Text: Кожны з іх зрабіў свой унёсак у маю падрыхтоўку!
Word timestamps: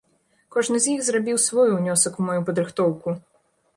Кожны 0.55 0.77
з 0.85 0.89
іх 0.93 1.03
зрабіў 1.09 1.37
свой 1.47 1.69
унёсак 1.77 2.19
у 2.21 2.29
маю 2.31 2.39
падрыхтоўку! 2.49 3.09